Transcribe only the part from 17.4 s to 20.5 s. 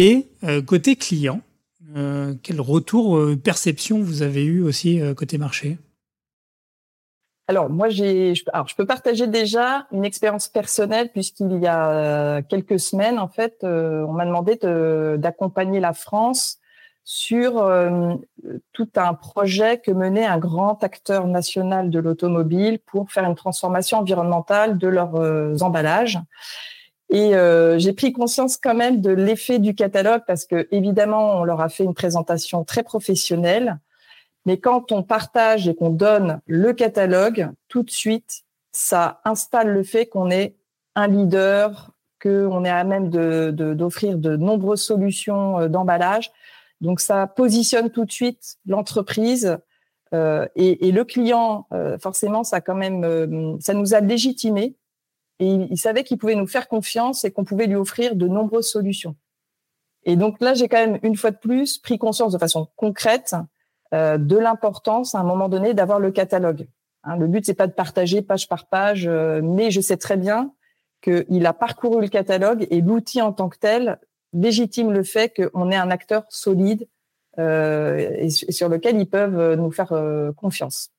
euh, tout un projet que menait un